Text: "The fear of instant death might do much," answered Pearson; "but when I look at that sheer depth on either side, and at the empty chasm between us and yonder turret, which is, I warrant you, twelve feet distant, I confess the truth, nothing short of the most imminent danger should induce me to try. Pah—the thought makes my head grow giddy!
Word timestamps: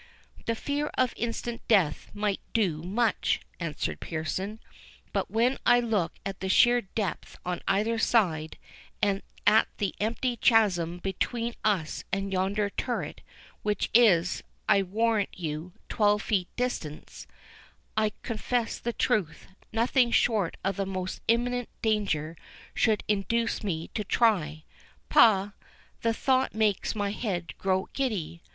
"The 0.47 0.55
fear 0.55 0.87
of 0.97 1.13
instant 1.15 1.61
death 1.67 2.09
might 2.15 2.39
do 2.53 2.81
much," 2.81 3.39
answered 3.59 3.99
Pearson; 3.99 4.59
"but 5.13 5.29
when 5.29 5.59
I 5.63 5.79
look 5.79 6.13
at 6.25 6.39
that 6.39 6.49
sheer 6.49 6.81
depth 6.81 7.37
on 7.45 7.61
either 7.67 7.99
side, 7.99 8.57
and 8.99 9.21
at 9.45 9.67
the 9.77 9.93
empty 9.99 10.37
chasm 10.37 10.97
between 10.97 11.53
us 11.63 12.03
and 12.11 12.33
yonder 12.33 12.71
turret, 12.71 13.21
which 13.61 13.91
is, 13.93 14.41
I 14.67 14.81
warrant 14.81 15.37
you, 15.39 15.73
twelve 15.87 16.23
feet 16.23 16.47
distant, 16.55 17.27
I 17.95 18.11
confess 18.23 18.79
the 18.79 18.93
truth, 18.93 19.49
nothing 19.71 20.09
short 20.09 20.57
of 20.63 20.77
the 20.77 20.87
most 20.87 21.21
imminent 21.27 21.69
danger 21.83 22.35
should 22.73 23.03
induce 23.07 23.63
me 23.63 23.89
to 23.89 24.03
try. 24.03 24.63
Pah—the 25.09 26.13
thought 26.15 26.55
makes 26.55 26.95
my 26.95 27.11
head 27.11 27.55
grow 27.59 27.87
giddy! 27.93 28.41